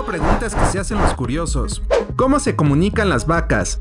[0.00, 1.82] 5 preguntas que se hacen los curiosos.
[2.16, 3.80] ¿Cómo se comunican las vacas?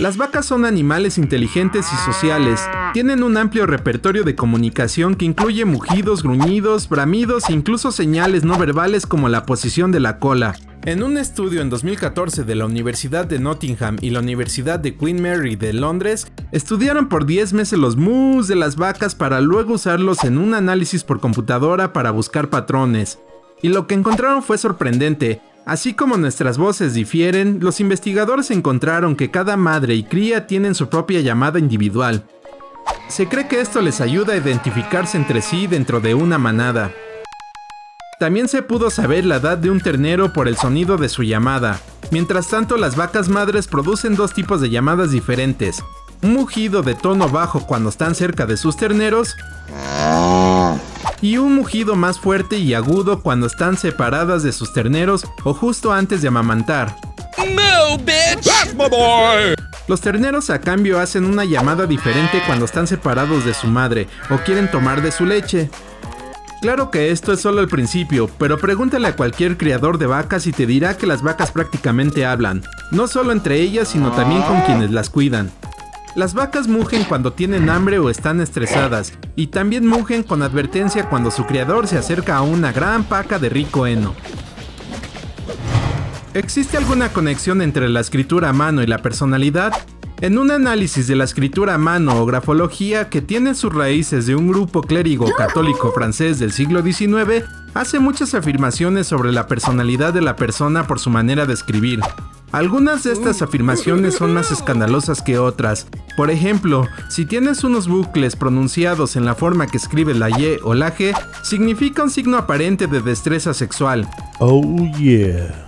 [0.00, 2.60] Las vacas son animales inteligentes y sociales.
[2.94, 8.58] Tienen un amplio repertorio de comunicación que incluye mugidos, gruñidos, bramidos e incluso señales no
[8.58, 10.56] verbales como la posición de la cola.
[10.84, 15.22] En un estudio en 2014 de la Universidad de Nottingham y la Universidad de Queen
[15.22, 20.24] Mary de Londres, estudiaron por 10 meses los mus de las vacas para luego usarlos
[20.24, 23.20] en un análisis por computadora para buscar patrones.
[23.62, 25.40] Y lo que encontraron fue sorprendente.
[25.66, 30.88] Así como nuestras voces difieren, los investigadores encontraron que cada madre y cría tienen su
[30.88, 32.24] propia llamada individual.
[33.08, 36.92] Se cree que esto les ayuda a identificarse entre sí dentro de una manada.
[38.18, 41.80] También se pudo saber la edad de un ternero por el sonido de su llamada.
[42.10, 45.82] Mientras tanto, las vacas madres producen dos tipos de llamadas diferentes.
[46.22, 49.36] Un mugido de tono bajo cuando están cerca de sus terneros
[51.22, 55.92] y un mugido más fuerte y agudo cuando están separadas de sus terneros o justo
[55.92, 56.96] antes de amamantar.
[59.88, 64.36] Los terneros a cambio hacen una llamada diferente cuando están separados de su madre o
[64.38, 65.70] quieren tomar de su leche.
[66.60, 70.52] Claro que esto es solo el principio, pero pregúntale a cualquier criador de vacas y
[70.52, 74.90] te dirá que las vacas prácticamente hablan, no solo entre ellas, sino también con quienes
[74.90, 75.50] las cuidan.
[76.16, 81.30] Las vacas mugen cuando tienen hambre o están estresadas, y también mugen con advertencia cuando
[81.30, 84.14] su criador se acerca a una gran paca de rico heno.
[86.34, 89.72] ¿Existe alguna conexión entre la escritura a mano y la personalidad?
[90.20, 94.34] En un análisis de la escritura a mano o grafología que tiene sus raíces de
[94.34, 100.22] un grupo clérigo católico francés del siglo XIX, hace muchas afirmaciones sobre la personalidad de
[100.22, 102.00] la persona por su manera de escribir.
[102.52, 105.86] Algunas de estas afirmaciones son más escandalosas que otras.
[106.16, 110.74] Por ejemplo, si tienes unos bucles pronunciados en la forma que escribe la Y o
[110.74, 114.08] la G, significa un signo aparente de destreza sexual.
[114.40, 114.62] Oh
[114.98, 115.66] yeah.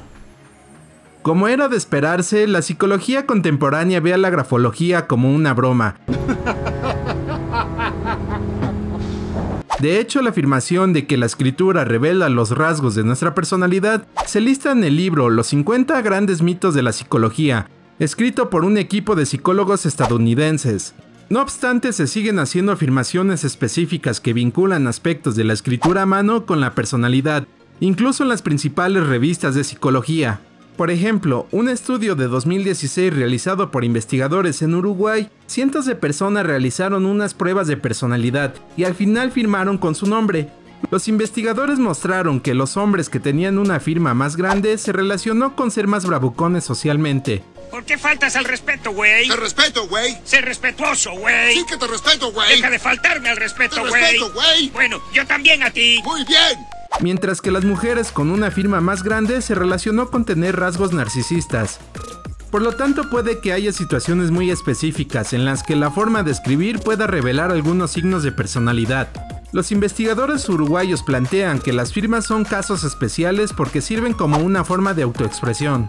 [1.23, 5.95] Como era de esperarse, la psicología contemporánea ve a la grafología como una broma.
[9.83, 14.41] De hecho, la afirmación de que la escritura revela los rasgos de nuestra personalidad se
[14.41, 19.17] lista en el libro Los 50 grandes mitos de la psicología, escrito por un equipo
[19.17, 20.95] de psicólogos estadounidenses.
[21.31, 26.47] No obstante, se siguen haciendo afirmaciones específicas que vinculan aspectos de la escritura a mano
[26.47, 27.49] con la personalidad,
[27.81, 30.43] incluso en las principales revistas de psicología.
[30.77, 37.05] Por ejemplo, un estudio de 2016 realizado por investigadores en Uruguay, cientos de personas realizaron
[37.07, 40.49] unas pruebas de personalidad y al final firmaron con su nombre.
[40.91, 45.71] Los investigadores mostraron que los hombres que tenían una firma más grande se relacionó con
[45.71, 47.45] ser más bravucones socialmente.
[47.71, 49.29] ¿Por qué faltas al respeto, güey?
[49.29, 50.19] Te respeto, güey.
[50.25, 51.55] Sé respetuoso, güey.
[51.55, 52.57] Sí que te respeto, güey.
[52.57, 54.03] Deja de faltarme al respeto, Te güey.
[54.03, 54.69] respeto, güey.
[54.71, 56.01] Bueno, yo también a ti.
[56.05, 56.59] Muy bien.
[57.01, 61.81] Mientras que las mujeres con una firma más grande se relacionó con tener rasgos narcisistas.
[62.51, 66.33] Por lo tanto, puede que haya situaciones muy específicas en las que la forma de
[66.33, 69.09] escribir pueda revelar algunos signos de personalidad.
[69.53, 74.95] Los investigadores uruguayos plantean que las firmas son casos especiales porque sirven como una forma
[74.95, 75.89] de autoexpresión.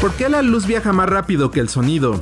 [0.00, 2.20] ¿Por qué la luz viaja más rápido que el sonido?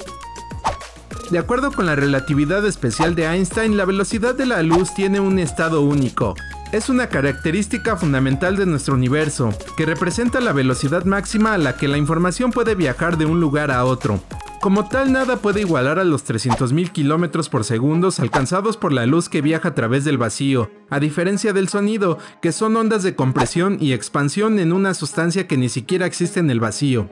[1.31, 5.39] De acuerdo con la relatividad especial de Einstein, la velocidad de la luz tiene un
[5.39, 6.35] estado único.
[6.71, 11.89] Es una característica fundamental de nuestro universo, que representa la velocidad máxima a la que
[11.89, 14.21] la información puede viajar de un lugar a otro.
[14.61, 19.31] Como tal, nada puede igualar a los 300.000 km por segundo alcanzados por la luz
[19.31, 23.79] que viaja a través del vacío, a diferencia del sonido, que son ondas de compresión
[23.81, 27.09] y expansión en una sustancia que ni siquiera existe en el vacío.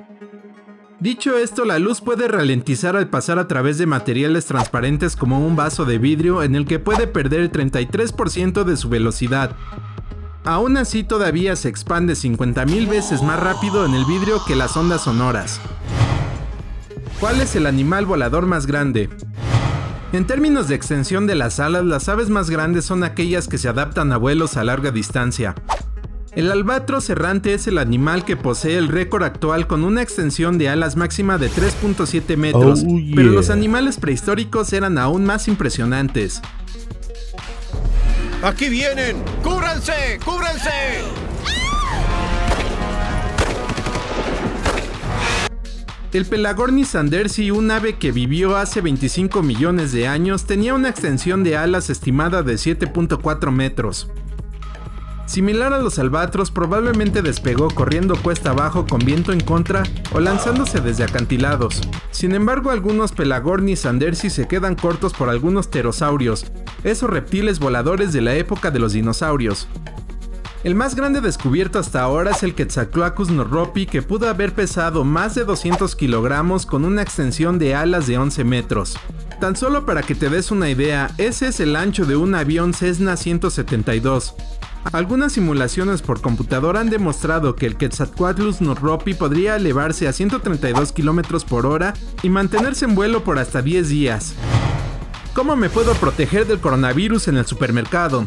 [0.99, 5.55] Dicho esto, la luz puede ralentizar al pasar a través de materiales transparentes como un
[5.55, 9.55] vaso de vidrio en el que puede perder el 33% de su velocidad.
[10.45, 15.03] Aún así todavía se expande 50.000 veces más rápido en el vidrio que las ondas
[15.03, 15.61] sonoras.
[17.21, 19.11] ¿Cuál es el animal volador más grande?
[20.13, 23.69] En términos de extensión de las alas, las aves más grandes son aquellas que se
[23.69, 25.55] adaptan a vuelos a larga distancia.
[26.37, 30.69] El albatros errante es el animal que posee el récord actual con una extensión de
[30.69, 36.43] alas máxima de 3.7 metros, Oh, pero los animales prehistóricos eran aún más impresionantes.
[38.43, 39.17] ¡Aquí vienen!
[39.43, 40.19] ¡Cúbranse!
[40.23, 40.69] ¡Cúbranse!
[46.13, 51.45] El Pelagornis sandersi, un ave que vivió hace 25 millones de años, tenía una extensión
[51.45, 54.11] de alas estimada de 7.4 metros.
[55.27, 59.83] Similar a los albatros, probablemente despegó corriendo cuesta abajo con viento en contra
[60.13, 61.81] o lanzándose desde acantilados.
[62.13, 66.47] Sin embargo, algunos Pelagornis sandersi se quedan cortos por algunos pterosaurios,
[66.85, 69.67] esos reptiles voladores de la época de los dinosaurios.
[70.63, 75.35] El más grande descubierto hasta ahora es el Quetzalcoatlus norropi que pudo haber pesado más
[75.35, 78.97] de 200 kilogramos con una extensión de alas de 11 metros.
[79.41, 82.75] Tan solo para que te des una idea, ese es el ancho de un avión
[82.75, 84.35] Cessna 172.
[84.93, 91.45] Algunas simulaciones por computadora han demostrado que el Quetzalcoatlus norropi podría elevarse a 132 km
[91.45, 94.35] por hora y mantenerse en vuelo por hasta 10 días.
[95.35, 98.27] ¿Cómo me puedo proteger del coronavirus en el supermercado?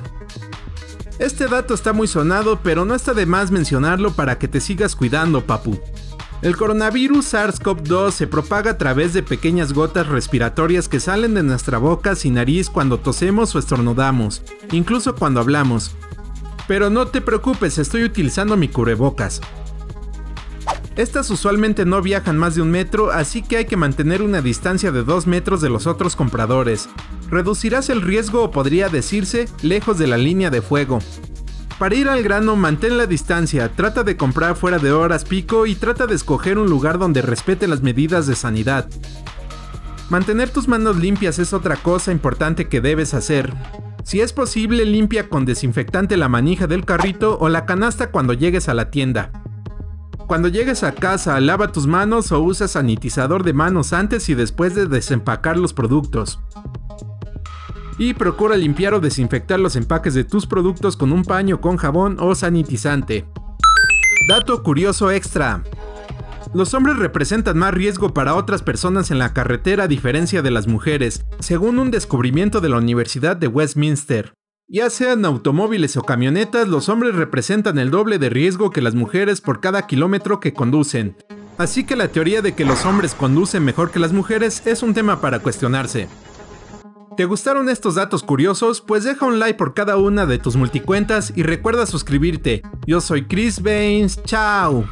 [1.17, 4.95] Este dato está muy sonado, pero no está de más mencionarlo para que te sigas
[4.95, 5.79] cuidando, papu.
[6.41, 11.77] El coronavirus SARS-CoV-2 se propaga a través de pequeñas gotas respiratorias que salen de nuestra
[11.77, 14.41] boca y nariz cuando tosemos o estornudamos,
[14.71, 15.95] incluso cuando hablamos.
[16.69, 19.41] Pero no te preocupes, estoy utilizando mi cubrebocas.
[20.95, 24.91] Estas usualmente no viajan más de un metro, así que hay que mantener una distancia
[24.91, 26.87] de 2 metros de los otros compradores.
[27.31, 30.99] Reducirás el riesgo o podría decirse lejos de la línea de fuego.
[31.79, 35.73] Para ir al grano, mantén la distancia, trata de comprar fuera de horas pico y
[35.73, 38.87] trata de escoger un lugar donde respete las medidas de sanidad.
[40.11, 43.55] Mantener tus manos limpias es otra cosa importante que debes hacer.
[44.09, 48.67] Si es posible, limpia con desinfectante la manija del carrito o la canasta cuando llegues
[48.67, 49.31] a la tienda.
[50.25, 54.73] Cuando llegues a casa, lava tus manos o usa sanitizador de manos antes y después
[54.73, 56.39] de desempacar los productos.
[57.99, 62.17] Y procura limpiar o desinfectar los empaques de tus productos con un paño con jabón
[62.19, 63.27] o sanitizante.
[64.27, 65.61] Dato curioso extra.
[66.51, 70.67] Los hombres representan más riesgo para otras personas en la carretera a diferencia de las
[70.67, 74.33] mujeres, según un descubrimiento de la Universidad de Westminster.
[74.67, 79.41] Ya sean automóviles o camionetas, los hombres representan el doble de riesgo que las mujeres
[79.41, 81.15] por cada kilómetro que conducen.
[81.59, 84.95] Así que la teoría de que los hombres conducen mejor que las mujeres es un
[84.95, 86.07] tema para cuestionarse.
[87.15, 88.81] ¿Te gustaron estos datos curiosos?
[88.81, 92.63] Pues deja un like por cada una de tus multicuentas y recuerda suscribirte.
[92.87, 94.85] Yo soy Chris Baines, chao.